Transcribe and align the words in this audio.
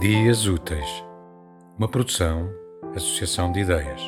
Dias 0.00 0.46
Úteis, 0.46 1.04
uma 1.76 1.88
produção, 1.88 2.48
associação 2.94 3.50
de 3.50 3.58
ideias. 3.62 4.00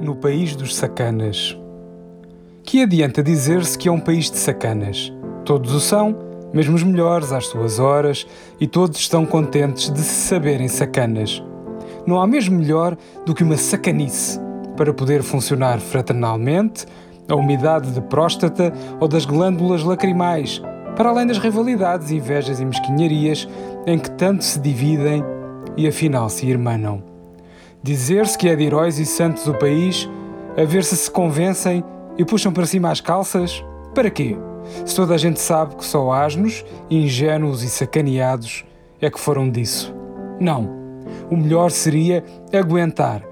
No 0.00 0.16
país 0.16 0.56
dos 0.56 0.74
sacanas. 0.74 1.54
Que 2.62 2.80
adianta 2.80 3.22
dizer-se 3.22 3.76
que 3.76 3.90
é 3.90 3.92
um 3.92 4.00
país 4.00 4.30
de 4.30 4.38
sacanas? 4.38 5.12
Todos 5.44 5.74
o 5.74 5.78
são, 5.80 6.16
mesmo 6.50 6.74
os 6.74 6.82
melhores 6.82 7.30
às 7.30 7.48
suas 7.48 7.78
horas, 7.78 8.26
e 8.58 8.66
todos 8.66 8.98
estão 8.98 9.26
contentes 9.26 9.90
de 9.90 10.00
se 10.00 10.28
saberem 10.28 10.68
sacanas. 10.68 11.44
Não 12.06 12.18
há 12.18 12.26
mesmo 12.26 12.58
melhor 12.58 12.96
do 13.26 13.34
que 13.34 13.44
uma 13.44 13.58
sacanice 13.58 14.40
para 14.78 14.94
poder 14.94 15.22
funcionar 15.22 15.78
fraternalmente, 15.78 16.86
a 17.28 17.34
umidade 17.34 17.90
de 17.90 18.00
próstata 18.00 18.72
ou 19.00 19.08
das 19.08 19.24
glândulas 19.24 19.82
lacrimais, 19.82 20.62
para 20.96 21.08
além 21.08 21.26
das 21.26 21.38
rivalidades, 21.38 22.10
invejas 22.10 22.60
e 22.60 22.64
mesquinharias 22.64 23.48
em 23.86 23.98
que 23.98 24.10
tanto 24.10 24.44
se 24.44 24.60
dividem 24.60 25.24
e 25.76 25.86
afinal 25.86 26.28
se 26.28 26.46
irmanam. 26.46 27.02
Dizer-se 27.82 28.38
que 28.38 28.48
é 28.48 28.54
de 28.54 28.64
heróis 28.64 28.98
e 28.98 29.06
santos 29.06 29.46
o 29.46 29.54
país, 29.54 30.08
a 30.56 30.64
ver 30.64 30.84
se 30.84 30.96
se 30.96 31.10
convencem 31.10 31.82
e 32.16 32.24
puxam 32.24 32.52
para 32.52 32.66
cima 32.66 32.90
as 32.90 33.00
calças, 33.00 33.64
para 33.94 34.10
quê? 34.10 34.36
Se 34.84 34.94
toda 34.94 35.14
a 35.14 35.18
gente 35.18 35.40
sabe 35.40 35.76
que 35.76 35.84
só 35.84 36.12
asnos, 36.12 36.64
ingênuos 36.90 37.62
e 37.62 37.68
sacaneados 37.68 38.64
é 39.00 39.10
que 39.10 39.18
foram 39.18 39.50
disso. 39.50 39.94
Não. 40.38 40.70
O 41.30 41.36
melhor 41.36 41.70
seria 41.70 42.22
aguentar, 42.52 43.22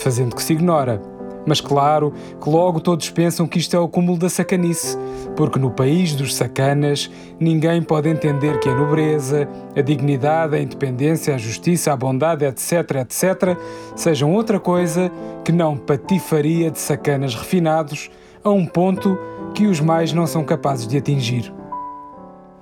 fazendo 0.00 0.34
que 0.34 0.42
se 0.42 0.52
ignora. 0.52 1.02
Mas 1.46 1.60
claro 1.60 2.12
que 2.40 2.48
logo 2.48 2.80
todos 2.80 3.08
pensam 3.10 3.46
que 3.46 3.58
isto 3.58 3.74
é 3.74 3.78
o 3.78 3.88
cúmulo 3.88 4.18
da 4.18 4.28
sacanice, 4.28 4.96
porque 5.36 5.58
no 5.58 5.70
país 5.70 6.14
dos 6.14 6.34
sacanas 6.34 7.10
ninguém 7.38 7.82
pode 7.82 8.08
entender 8.08 8.58
que 8.60 8.68
a 8.68 8.74
nobreza, 8.74 9.48
a 9.74 9.80
dignidade, 9.80 10.56
a 10.56 10.60
independência, 10.60 11.34
a 11.34 11.38
justiça, 11.38 11.92
a 11.92 11.96
bondade, 11.96 12.44
etc., 12.44 12.72
etc., 13.00 13.56
sejam 13.96 14.32
outra 14.32 14.60
coisa 14.60 15.10
que 15.44 15.52
não 15.52 15.76
patifaria 15.76 16.70
de 16.70 16.78
sacanas 16.78 17.34
refinados 17.34 18.10
a 18.44 18.50
um 18.50 18.66
ponto 18.66 19.18
que 19.54 19.66
os 19.66 19.80
mais 19.80 20.12
não 20.12 20.26
são 20.26 20.44
capazes 20.44 20.86
de 20.86 20.98
atingir. 20.98 21.52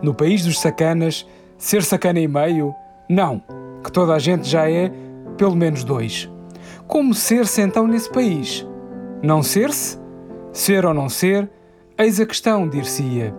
No 0.00 0.14
país 0.14 0.44
dos 0.44 0.60
sacanas, 0.60 1.26
ser 1.56 1.82
sacana 1.82 2.20
e 2.20 2.28
meio? 2.28 2.74
Não, 3.08 3.42
que 3.82 3.90
toda 3.90 4.14
a 4.14 4.18
gente 4.18 4.48
já 4.48 4.70
é 4.70 4.92
pelo 5.36 5.56
menos 5.56 5.82
dois. 5.82 6.30
Como 6.86 7.14
ser-se 7.14 7.60
então 7.62 7.86
nesse 7.86 8.10
país? 8.10 8.66
Não 9.22 9.42
ser-se? 9.42 9.98
Ser 10.52 10.86
ou 10.86 10.94
não 10.94 11.08
ser? 11.08 11.50
Eis 11.96 12.20
a 12.20 12.26
questão, 12.26 12.68
dir-se-ia. 12.68 13.34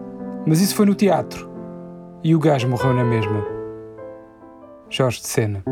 Mas 0.45 0.61
isso 0.61 0.75
foi 0.75 0.85
no 0.85 0.95
teatro. 0.95 1.49
E 2.23 2.35
o 2.35 2.39
gajo 2.39 2.67
morreu 2.67 2.93
na 2.93 3.03
mesma. 3.03 3.45
Jorge 4.89 5.21
de 5.21 5.27
Sena. 5.27 5.63